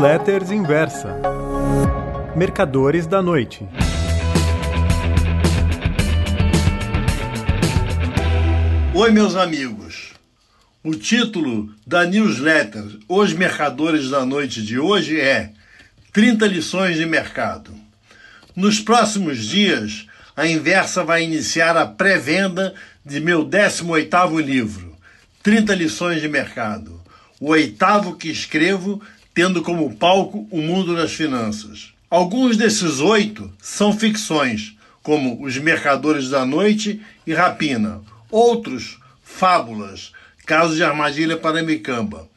Newsletters 0.00 0.50
Inversa. 0.50 1.14
Mercadores 2.34 3.06
da 3.06 3.20
Noite. 3.20 3.68
Oi, 8.94 9.10
meus 9.10 9.36
amigos. 9.36 10.14
O 10.82 10.94
título 10.94 11.68
da 11.86 12.06
newsletter 12.06 12.82
Os 13.06 13.34
Mercadores 13.34 14.08
da 14.08 14.24
Noite 14.24 14.62
de 14.62 14.78
hoje 14.78 15.20
é 15.20 15.50
30 16.14 16.46
lições 16.46 16.96
de 16.96 17.04
mercado. 17.04 17.70
Nos 18.56 18.80
próximos 18.80 19.44
dias, 19.44 20.06
a 20.34 20.46
Inversa 20.46 21.04
vai 21.04 21.24
iniciar 21.24 21.76
a 21.76 21.86
pré-venda 21.86 22.72
de 23.04 23.20
meu 23.20 23.44
18º 23.44 24.42
livro, 24.42 24.96
30 25.42 25.74
lições 25.74 26.22
de 26.22 26.28
mercado, 26.28 26.98
o 27.38 27.50
oitavo 27.50 28.16
que 28.16 28.30
escrevo 28.30 29.02
tendo 29.40 29.62
como 29.62 29.96
palco 29.96 30.46
o 30.50 30.60
mundo 30.60 30.94
das 30.94 31.14
finanças. 31.14 31.94
Alguns 32.10 32.58
desses 32.58 33.00
oito 33.00 33.50
são 33.58 33.90
ficções, 33.90 34.76
como 35.02 35.42
Os 35.42 35.56
Mercadores 35.56 36.28
da 36.28 36.44
Noite 36.44 37.00
e 37.26 37.32
Rapina. 37.32 38.02
Outros, 38.30 38.98
fábulas, 39.24 40.12
casos 40.44 40.76
de 40.76 40.84
armadilha 40.84 41.38
para 41.38 41.62
Micamba. 41.62 42.28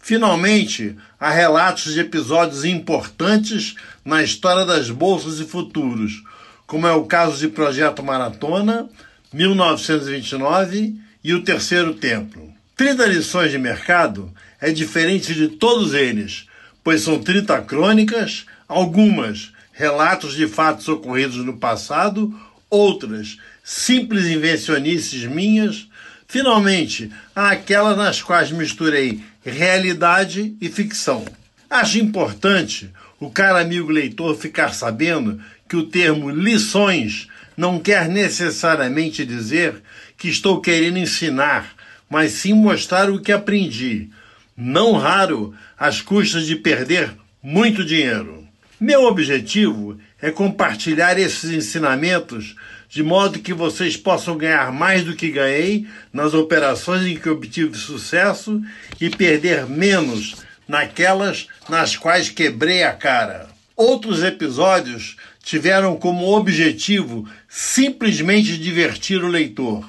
Finalmente, 0.00 0.96
há 1.20 1.30
relatos 1.30 1.92
de 1.92 2.00
episódios 2.00 2.64
importantes 2.64 3.74
na 4.02 4.22
história 4.22 4.64
das 4.64 4.88
bolsas 4.88 5.38
e 5.38 5.44
futuros, 5.44 6.22
como 6.66 6.86
é 6.86 6.92
o 6.92 7.04
caso 7.04 7.36
de 7.36 7.48
Projeto 7.48 8.02
Maratona, 8.02 8.88
1929 9.30 10.94
e 11.22 11.34
o 11.34 11.44
Terceiro 11.44 11.92
Templo. 11.92 12.50
30 12.74 13.06
lições 13.08 13.50
de 13.50 13.58
mercado 13.58 14.32
é 14.60 14.70
diferente 14.72 15.34
de 15.34 15.48
todos 15.48 15.94
eles, 15.94 16.45
pois 16.86 17.02
são 17.02 17.18
30 17.18 17.62
crônicas, 17.62 18.46
algumas 18.68 19.52
relatos 19.72 20.36
de 20.36 20.46
fatos 20.46 20.86
ocorridos 20.86 21.38
no 21.38 21.56
passado, 21.56 22.32
outras 22.70 23.38
simples 23.64 24.26
invencionices 24.26 25.24
minhas. 25.24 25.88
Finalmente, 26.28 27.10
há 27.34 27.50
aquelas 27.50 27.96
nas 27.96 28.22
quais 28.22 28.52
misturei 28.52 29.20
realidade 29.44 30.54
e 30.60 30.68
ficção. 30.68 31.24
Acho 31.68 31.98
importante 31.98 32.88
o 33.18 33.32
cara 33.32 33.62
amigo 33.62 33.90
leitor 33.90 34.36
ficar 34.36 34.72
sabendo 34.72 35.40
que 35.68 35.74
o 35.74 35.88
termo 35.88 36.30
lições 36.30 37.26
não 37.56 37.80
quer 37.80 38.08
necessariamente 38.08 39.26
dizer 39.26 39.82
que 40.16 40.28
estou 40.28 40.60
querendo 40.60 40.98
ensinar, 40.98 41.68
mas 42.08 42.30
sim 42.30 42.52
mostrar 42.52 43.10
o 43.10 43.20
que 43.20 43.32
aprendi, 43.32 44.08
não 44.56 44.92
raro 44.92 45.54
às 45.78 46.00
custas 46.00 46.46
de 46.46 46.56
perder 46.56 47.12
muito 47.42 47.84
dinheiro. 47.84 48.46
Meu 48.80 49.04
objetivo 49.04 49.98
é 50.20 50.30
compartilhar 50.30 51.18
esses 51.18 51.50
ensinamentos 51.50 52.56
de 52.88 53.02
modo 53.02 53.40
que 53.40 53.52
vocês 53.52 53.96
possam 53.96 54.36
ganhar 54.36 54.72
mais 54.72 55.04
do 55.04 55.14
que 55.14 55.30
ganhei 55.30 55.86
nas 56.12 56.34
operações 56.34 57.06
em 57.06 57.16
que 57.16 57.28
obtive 57.28 57.76
sucesso 57.76 58.62
e 59.00 59.10
perder 59.10 59.66
menos 59.66 60.36
naquelas 60.68 61.48
nas 61.68 61.96
quais 61.96 62.28
quebrei 62.28 62.82
a 62.82 62.92
cara. 62.92 63.48
Outros 63.76 64.22
episódios 64.22 65.16
tiveram 65.42 65.96
como 65.96 66.34
objetivo 66.34 67.28
simplesmente 67.48 68.56
divertir 68.56 69.22
o 69.22 69.28
leitor, 69.28 69.88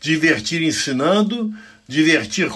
divertir 0.00 0.62
ensinando, 0.62 1.52
divertir 1.92 2.48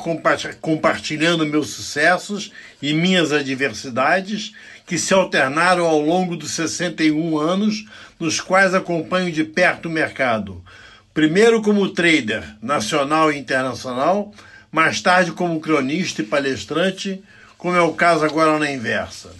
compartilhando 0.61 1.47
meus 1.47 1.69
sucessos 1.69 2.51
e 2.81 2.95
minhas 2.95 3.33
adversidades, 3.33 4.53
que 4.87 4.97
se 4.97 5.13
alternaram 5.13 5.85
ao 5.85 6.01
longo 6.01 6.37
dos 6.37 6.53
61 6.53 7.39
anos 7.39 7.85
nos 8.19 8.41
quais 8.41 8.73
acompanho 8.75 9.31
de 9.31 9.45
perto 9.45 9.87
o 9.87 9.93
mercado. 9.93 10.65
Primeiro 11.13 11.61
como 11.61 11.89
trader 11.91 12.45
nacional 12.63 13.31
e 13.31 13.39
internacional, 13.39 14.33
mais 14.73 15.01
tarde 15.01 15.33
como 15.33 15.61
cronista 15.61 16.23
e 16.23 16.27
palestrante, 16.27 17.23
como 17.59 17.77
é 17.77 17.81
o 17.81 17.93
caso 17.93 18.25
agora 18.25 18.59
na 18.59 18.71
inversa. 18.71 19.31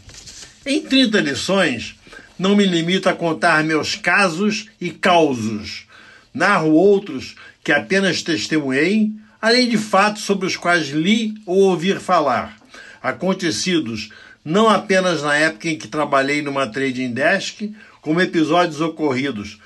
Em 0.65 0.83
30 0.83 1.21
lições, 1.21 1.95
não 2.39 2.55
me 2.55 2.67
limito 2.67 3.09
a 3.09 3.15
contar 3.15 3.65
meus 3.65 3.95
casos 3.95 4.69
e 4.81 4.91
causos. 4.91 5.87
Narro 6.35 6.73
outros 6.73 7.35
que 7.65 7.73
apenas 7.73 8.23
testemunhei, 8.23 9.11
além 9.47 9.69
de 9.69 9.79
fatos 9.79 10.25
sobre 10.25 10.45
os 10.45 10.57
quais 10.57 10.89
li 10.89 11.33
ou 11.47 11.59
ouvi 11.59 11.95
falar, 12.01 12.57
acontecidos 13.01 14.11
não 14.45 14.69
apenas 14.69 15.23
na 15.23 15.37
época 15.37 15.69
em 15.69 15.79
que 15.79 15.87
trabalhei 15.87 16.43
numa 16.43 16.67
trading 16.67 17.13
desk, 17.13 17.73
como 18.01 18.21
episódios 18.21 18.81
ocorridos, 18.81 19.61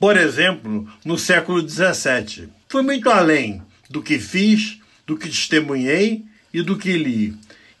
por 0.00 0.16
exemplo, 0.16 0.88
no 1.04 1.16
século 1.16 1.60
XVII. 1.60 2.48
Foi 2.68 2.82
muito 2.82 3.08
além 3.08 3.62
do 3.88 4.02
que 4.02 4.18
fiz, 4.18 4.80
do 5.06 5.16
que 5.16 5.28
testemunhei 5.28 6.24
e 6.52 6.60
do 6.60 6.76
que 6.76 6.98
li. 6.98 7.32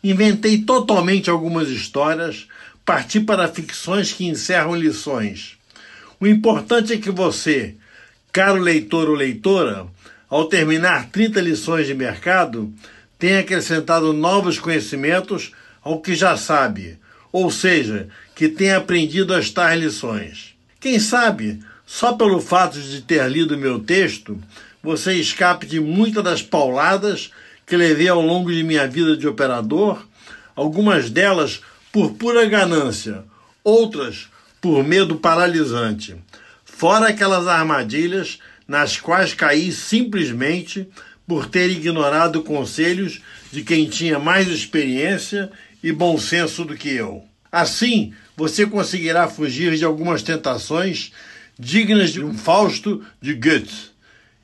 Inventei 0.04 0.58
totalmente 0.58 1.28
algumas 1.30 1.68
histórias, 1.68 2.46
parti 2.84 3.18
para 3.18 3.48
ficções 3.48 4.12
que 4.12 4.24
encerram 4.24 4.76
lições. 4.76 5.58
O 6.20 6.28
importante 6.28 6.92
é 6.92 6.96
que 6.96 7.10
você, 7.10 7.74
caro 8.30 8.60
leitor 8.60 9.08
ou 9.08 9.16
leitora, 9.16 9.88
ao 10.30 10.44
terminar 10.44 11.10
30 11.10 11.40
lições 11.40 11.88
de 11.88 11.94
mercado, 11.94 12.72
tenha 13.18 13.40
acrescentado 13.40 14.12
novos 14.12 14.60
conhecimentos 14.60 15.50
ao 15.82 16.00
que 16.00 16.14
já 16.14 16.36
sabe, 16.36 16.98
ou 17.32 17.50
seja, 17.50 18.08
que 18.34 18.48
tenha 18.48 18.78
aprendido 18.78 19.34
as 19.34 19.50
tais 19.50 19.78
lições. 19.78 20.54
Quem 20.78 21.00
sabe, 21.00 21.60
só 21.84 22.12
pelo 22.12 22.40
fato 22.40 22.80
de 22.80 23.02
ter 23.02 23.28
lido 23.28 23.58
meu 23.58 23.80
texto, 23.80 24.40
você 24.82 25.14
escape 25.14 25.66
de 25.66 25.80
muitas 25.80 26.22
das 26.22 26.42
pauladas 26.42 27.30
que 27.66 27.76
levei 27.76 28.08
ao 28.08 28.20
longo 28.20 28.52
de 28.52 28.62
minha 28.62 28.86
vida 28.86 29.16
de 29.16 29.26
operador, 29.26 30.06
algumas 30.54 31.10
delas 31.10 31.60
por 31.92 32.12
pura 32.12 32.46
ganância, 32.46 33.24
outras 33.64 34.28
por 34.60 34.84
medo 34.84 35.16
paralisante. 35.16 36.16
Fora 36.64 37.08
aquelas 37.08 37.46
armadilhas 37.46 38.38
nas 38.70 39.00
quais 39.00 39.34
caí 39.34 39.72
simplesmente 39.72 40.86
por 41.26 41.46
ter 41.46 41.68
ignorado 41.68 42.40
conselhos 42.44 43.20
de 43.50 43.64
quem 43.64 43.88
tinha 43.88 44.16
mais 44.16 44.46
experiência 44.46 45.50
e 45.82 45.90
bom 45.90 46.16
senso 46.16 46.64
do 46.64 46.76
que 46.76 46.88
eu. 46.88 47.24
Assim, 47.50 48.14
você 48.36 48.64
conseguirá 48.64 49.26
fugir 49.26 49.74
de 49.74 49.84
algumas 49.84 50.22
tentações 50.22 51.10
dignas 51.58 52.12
de 52.12 52.22
um 52.22 52.32
Fausto 52.32 53.04
de 53.20 53.34
Goethe, 53.34 53.90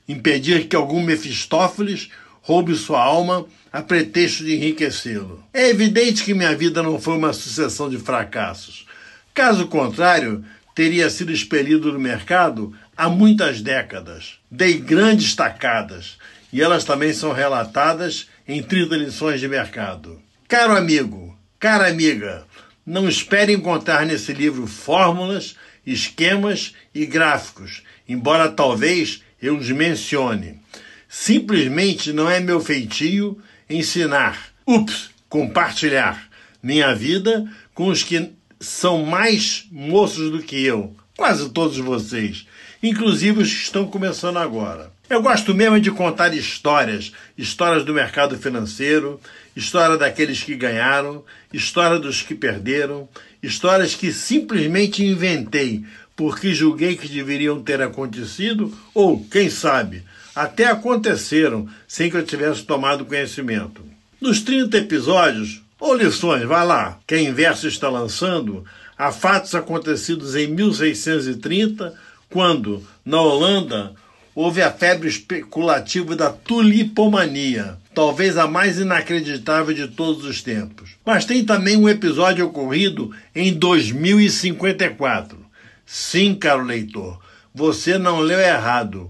impedir 0.09 0.67
que 0.67 0.75
algum 0.75 1.01
Mefistófeles 1.01 2.09
roube 2.41 2.75
sua 2.75 3.01
alma 3.01 3.45
a 3.71 3.81
pretexto 3.81 4.43
de 4.43 4.55
enriquecê-lo. 4.55 5.41
É 5.53 5.69
evidente 5.69 6.25
que 6.25 6.33
minha 6.33 6.53
vida 6.53 6.83
não 6.83 6.99
foi 6.99 7.15
uma 7.15 7.31
sucessão 7.31 7.89
de 7.89 7.97
fracassos. 7.97 8.85
Caso 9.33 9.67
contrário, 9.67 10.43
teria 10.77 11.09
sido 11.09 11.31
expelido 11.31 11.91
do 11.91 11.99
mercado 11.99 12.71
há 12.95 13.09
muitas 13.09 13.61
décadas. 13.61 14.37
Dei 14.51 14.77
grandes 14.77 15.33
tacadas 15.33 16.19
e 16.53 16.61
elas 16.61 16.83
também 16.83 17.11
são 17.13 17.33
relatadas 17.33 18.29
em 18.47 18.61
30 18.61 18.95
lições 18.95 19.39
de 19.39 19.47
mercado. 19.47 20.21
Caro 20.47 20.77
amigo, 20.77 21.35
cara 21.59 21.87
amiga, 21.87 22.45
não 22.85 23.09
espere 23.09 23.53
encontrar 23.53 24.05
nesse 24.05 24.31
livro 24.33 24.67
fórmulas, 24.67 25.55
esquemas 25.83 26.75
e 26.93 27.07
gráficos, 27.07 27.81
embora 28.07 28.47
talvez 28.47 29.23
eu 29.41 29.57
os 29.57 29.71
mencione. 29.71 30.61
Simplesmente 31.09 32.13
não 32.13 32.29
é 32.29 32.39
meu 32.39 32.59
feitio 32.59 33.41
ensinar, 33.67 34.53
ups, 34.63 35.09
compartilhar 35.27 36.29
minha 36.61 36.93
vida 36.93 37.51
com 37.73 37.87
os 37.87 38.03
que 38.03 38.36
são 38.59 39.05
mais 39.05 39.65
moços 39.71 40.31
do 40.31 40.39
que 40.39 40.63
eu, 40.63 40.95
quase 41.15 41.49
todos 41.49 41.77
vocês, 41.77 42.47
inclusive 42.81 43.41
os 43.41 43.53
que 43.53 43.63
estão 43.63 43.85
começando 43.87 44.37
agora. 44.37 44.91
Eu 45.09 45.21
gosto 45.21 45.55
mesmo 45.55 45.79
de 45.79 45.89
contar 45.89 46.33
histórias, 46.33 47.13
histórias 47.37 47.85
do 47.85 47.93
mercado 47.93 48.37
financeiro, 48.37 49.19
história 49.55 49.97
daqueles 49.97 50.43
que 50.43 50.53
ganharam, 50.53 51.23
história 51.53 51.97
dos 51.97 52.21
que 52.21 52.35
perderam, 52.35 53.07
histórias 53.41 53.95
que 53.95 54.11
simplesmente 54.11 55.05
inventei 55.05 55.85
porque 56.17 56.53
julguei 56.53 56.97
que 56.97 57.07
deveriam 57.07 57.61
ter 57.61 57.81
acontecido 57.81 58.75
ou, 58.93 59.23
quem 59.25 59.49
sabe, 59.49 60.03
até 60.35 60.65
aconteceram 60.65 61.69
sem 61.87 62.09
que 62.09 62.17
eu 62.17 62.25
tivesse 62.25 62.63
tomado 62.63 63.05
conhecimento. 63.05 63.83
Nos 64.19 64.41
30 64.41 64.77
episódios, 64.77 65.61
ou 65.79 65.95
lições, 65.95 66.43
vá 66.43 66.63
lá, 66.63 66.99
que 67.05 67.15
a 67.15 67.21
Inverso 67.21 67.67
está 67.67 67.89
lançando, 67.89 68.65
há 68.97 69.11
fatos 69.11 69.53
acontecidos 69.53 70.35
em 70.35 70.47
1630, 70.47 71.93
quando, 72.29 72.85
na 73.05 73.21
Holanda, 73.21 73.93
houve 74.33 74.61
a 74.61 74.71
febre 74.71 75.07
especulativa 75.07 76.15
da 76.15 76.29
tulipomania, 76.31 77.77
talvez 77.93 78.37
a 78.37 78.47
mais 78.47 78.77
inacreditável 78.79 79.73
de 79.73 79.87
todos 79.87 80.25
os 80.25 80.43
tempos. 80.43 80.91
Mas 81.05 81.25
tem 81.25 81.43
também 81.43 81.77
um 81.77 81.89
episódio 81.89 82.45
ocorrido 82.45 83.11
em 83.33 83.53
2054. 83.53 85.37
Sim, 85.85 86.35
caro 86.35 86.63
leitor, 86.63 87.19
você 87.53 87.97
não 87.97 88.19
leu 88.19 88.39
errado. 88.39 89.09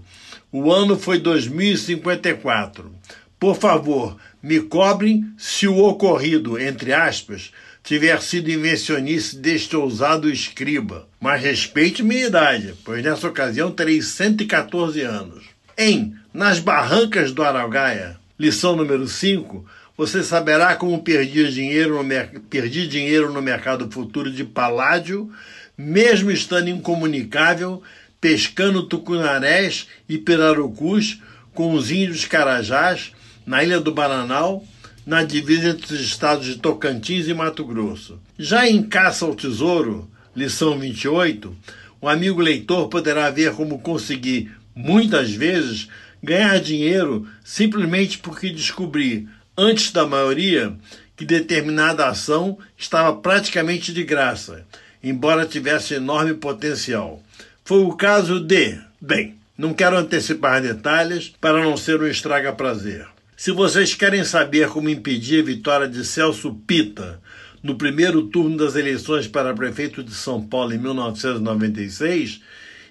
O 0.50 0.72
ano 0.72 0.98
foi 0.98 1.18
2054. 1.18 2.90
Por 3.38 3.56
favor, 3.56 4.16
me 4.42 4.60
cobrem 4.60 5.32
se 5.38 5.68
o 5.68 5.78
ocorrido, 5.78 6.58
entre 6.58 6.92
aspas, 6.92 7.52
tiver 7.84 8.20
sido 8.20 8.50
invencionice 8.50 9.36
deste 9.38 9.76
ousado 9.76 10.28
escriba. 10.28 11.08
Mas 11.20 11.40
respeite 11.40 12.02
minha 12.02 12.26
idade, 12.26 12.74
pois 12.84 13.02
nessa 13.02 13.28
ocasião 13.28 13.70
terei 13.70 14.02
114 14.02 15.00
anos. 15.02 15.44
Em 15.76 16.14
Nas 16.34 16.58
Barrancas 16.58 17.30
do 17.32 17.42
Araugaia, 17.42 18.18
lição 18.38 18.74
número 18.74 19.06
5, 19.06 19.64
você 19.96 20.22
saberá 20.22 20.74
como 20.74 21.02
perdi 21.02 21.50
dinheiro, 21.52 22.02
no, 22.02 22.40
perdi 22.50 22.86
dinheiro 22.88 23.32
no 23.32 23.40
mercado 23.40 23.90
futuro 23.90 24.30
de 24.30 24.44
paládio, 24.44 25.30
mesmo 25.76 26.30
estando 26.30 26.68
incomunicável, 26.68 27.82
pescando 28.20 28.82
tucunarés 28.82 29.86
e 30.08 30.18
pirarucus 30.18 31.20
com 31.54 31.72
os 31.72 31.90
índios 31.90 32.24
carajás 32.24 33.12
na 33.48 33.64
ilha 33.64 33.80
do 33.80 33.90
Bananal, 33.90 34.62
na 35.06 35.22
divisa 35.22 35.70
entre 35.70 35.94
os 35.94 36.00
estados 36.02 36.44
de 36.44 36.56
Tocantins 36.56 37.28
e 37.28 37.32
Mato 37.32 37.64
Grosso. 37.64 38.20
Já 38.38 38.68
em 38.68 38.82
Caça 38.82 39.24
ao 39.24 39.34
Tesouro, 39.34 40.06
lição 40.36 40.78
28, 40.78 41.56
o 41.98 42.06
amigo 42.06 42.42
leitor 42.42 42.88
poderá 42.88 43.30
ver 43.30 43.54
como 43.54 43.78
consegui, 43.78 44.50
muitas 44.76 45.30
vezes, 45.30 45.88
ganhar 46.22 46.60
dinheiro 46.60 47.26
simplesmente 47.42 48.18
porque 48.18 48.50
descobri 48.50 49.26
antes 49.56 49.92
da 49.92 50.06
maioria, 50.06 50.76
que 51.16 51.24
determinada 51.24 52.06
ação 52.06 52.58
estava 52.76 53.16
praticamente 53.16 53.94
de 53.94 54.04
graça, 54.04 54.66
embora 55.02 55.46
tivesse 55.46 55.94
enorme 55.94 56.34
potencial. 56.34 57.22
Foi 57.64 57.80
o 57.80 57.94
caso 57.94 58.40
de. 58.40 58.78
Bem, 59.00 59.36
não 59.56 59.72
quero 59.72 59.96
antecipar 59.96 60.60
detalhes 60.60 61.32
para 61.40 61.62
não 61.62 61.78
ser 61.78 61.98
um 62.02 62.06
estraga-prazer. 62.06 63.06
Se 63.38 63.52
vocês 63.52 63.94
querem 63.94 64.24
saber 64.24 64.68
como 64.68 64.88
impedir 64.88 65.38
a 65.38 65.46
vitória 65.46 65.88
de 65.88 66.04
Celso 66.04 66.52
Pita 66.66 67.22
no 67.62 67.76
primeiro 67.76 68.24
turno 68.24 68.56
das 68.56 68.74
eleições 68.74 69.28
para 69.28 69.54
prefeito 69.54 70.02
de 70.02 70.12
São 70.12 70.42
Paulo 70.42 70.74
em 70.74 70.78
1996, 70.78 72.40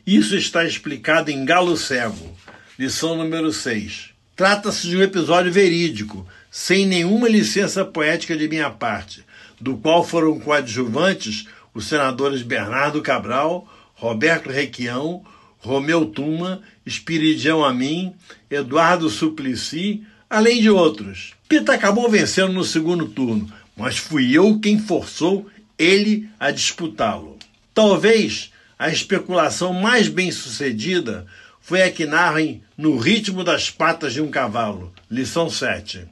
isso 0.07 0.37
está 0.37 0.63
explicado 0.63 1.29
em 1.29 1.43
Galo 1.43 1.75
Cego, 1.75 2.33
lição 2.79 3.17
número 3.17 3.51
6. 3.51 4.11
Trata-se 4.37 4.87
de 4.87 4.95
um 4.95 5.01
episódio 5.01 5.51
verídico, 5.51 6.25
sem 6.49 6.85
nenhuma 6.85 7.27
licença 7.27 7.83
poética 7.83 8.37
de 8.37 8.47
minha 8.47 8.69
parte, 8.69 9.25
do 9.59 9.75
qual 9.75 10.01
foram 10.01 10.39
coadjuvantes 10.39 11.45
os 11.73 11.87
senadores 11.87 12.41
Bernardo 12.41 13.01
Cabral, 13.01 13.67
Roberto 13.95 14.49
Requião, 14.49 15.25
Romeu 15.57 16.05
Tuma, 16.05 16.61
Espiridião 16.85 17.65
Amin, 17.65 18.15
Eduardo 18.49 19.09
Suplicy, 19.09 20.05
além 20.29 20.61
de 20.61 20.69
outros. 20.69 21.33
Pita 21.47 21.73
acabou 21.73 22.09
vencendo 22.09 22.53
no 22.53 22.63
segundo 22.63 23.07
turno, 23.07 23.51
mas 23.75 23.97
fui 23.97 24.37
eu 24.37 24.59
quem 24.59 24.79
forçou 24.79 25.47
ele 25.77 26.29
a 26.39 26.51
disputá-lo. 26.51 27.37
Talvez 27.73 28.51
a 28.77 28.89
especulação 28.89 29.73
mais 29.73 30.07
bem 30.07 30.31
sucedida 30.31 31.25
foi 31.61 31.81
a 31.83 31.91
que 31.91 32.05
narrem 32.05 32.61
No 32.77 32.97
Ritmo 32.97 33.43
das 33.43 33.69
Patas 33.69 34.13
de 34.13 34.21
um 34.21 34.29
Cavalo, 34.29 34.93
lição 35.09 35.49
7 35.49 36.07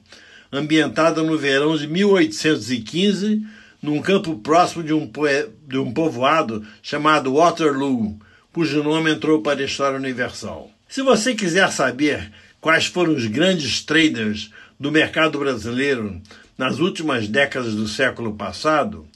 ambientada 0.52 1.22
no 1.22 1.36
verão 1.36 1.76
de 1.76 1.86
1815, 1.86 3.42
num 3.82 4.00
campo 4.00 4.36
próximo 4.36 4.82
de 4.82 4.92
um, 4.92 5.10
de 5.66 5.78
um 5.78 5.92
povoado 5.92 6.66
chamado 6.82 7.34
Waterloo, 7.34 8.18
cujo 8.52 8.82
nome 8.82 9.12
entrou 9.12 9.42
para 9.42 9.60
a 9.60 9.64
história 9.64 9.98
universal. 9.98 10.70
Se 10.88 11.02
você 11.02 11.34
quiser 11.34 11.70
saber 11.70 12.32
quais 12.66 12.86
foram 12.86 13.14
os 13.14 13.24
grandes 13.26 13.80
traders 13.80 14.50
do 14.76 14.90
mercado 14.90 15.38
brasileiro 15.38 16.20
nas 16.58 16.80
últimas 16.80 17.28
décadas 17.28 17.76
do 17.76 17.86
século 17.86 18.34
passado, 18.34 19.06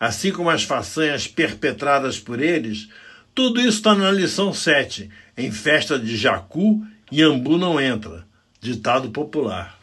assim 0.00 0.32
como 0.32 0.50
as 0.50 0.64
façanhas 0.64 1.28
perpetradas 1.28 2.18
por 2.18 2.42
eles, 2.42 2.88
tudo 3.32 3.60
isso 3.60 3.76
está 3.76 3.94
na 3.94 4.10
lição 4.10 4.52
7, 4.52 5.08
em 5.38 5.52
festa 5.52 5.96
de 5.96 6.16
Jacu, 6.16 6.84
Iambu 7.12 7.56
não 7.56 7.80
entra, 7.80 8.26
ditado 8.60 9.08
popular. 9.10 9.78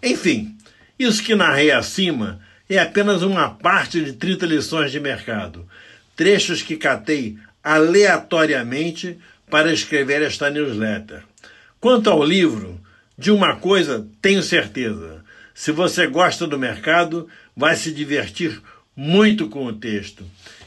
Enfim, 0.00 0.56
isso 0.96 1.20
que 1.20 1.34
narrei 1.34 1.72
acima 1.72 2.38
é 2.68 2.78
apenas 2.78 3.24
uma 3.24 3.50
parte 3.50 4.00
de 4.00 4.12
30 4.12 4.46
lições 4.46 4.92
de 4.92 5.00
mercado, 5.00 5.68
trechos 6.14 6.62
que 6.62 6.76
catei 6.76 7.36
aleatoriamente 7.60 9.18
para 9.50 9.72
escrever 9.72 10.22
esta 10.22 10.48
newsletter. 10.48 11.24
Quanto 11.82 12.08
ao 12.08 12.22
livro, 12.22 12.80
de 13.18 13.32
uma 13.32 13.56
coisa 13.56 14.06
tenho 14.22 14.40
certeza: 14.40 15.24
se 15.52 15.72
você 15.72 16.06
gosta 16.06 16.46
do 16.46 16.56
mercado, 16.56 17.26
vai 17.56 17.74
se 17.74 17.90
divertir 17.90 18.62
muito 18.94 19.48
com 19.48 19.66
o 19.66 19.72
texto. 19.72 20.24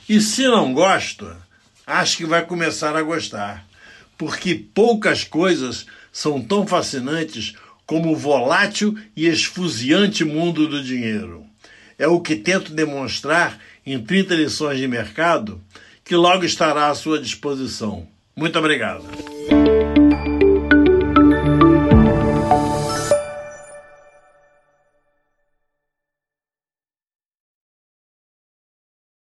E 0.10 0.20
se 0.20 0.44
não 0.44 0.74
gosta, 0.74 1.38
acho 1.88 2.18
que 2.18 2.26
vai 2.26 2.46
começar 2.46 2.98
a 2.98 3.02
gostar, 3.02 3.66
porque 4.18 4.56
poucas 4.56 5.24
coisas 5.24 5.86
são 6.12 6.42
tão 6.42 6.68
fascinantes 6.68 7.54
como 7.86 8.12
o 8.12 8.18
volátil 8.18 8.94
e 9.16 9.26
esfuziante 9.26 10.26
mundo 10.26 10.68
do 10.68 10.84
dinheiro. 10.84 11.46
É 11.98 12.10
o 12.10 12.20
que 12.20 12.36
tento 12.36 12.74
demonstrar 12.74 13.58
em 13.86 14.04
30 14.04 14.36
lições 14.36 14.80
de 14.80 14.88
mercado, 14.90 15.62
que 16.04 16.14
logo 16.14 16.44
estará 16.44 16.90
à 16.90 16.94
sua 16.94 17.18
disposição. 17.18 18.06
Muito 18.36 18.60
obrigado. 18.60 19.06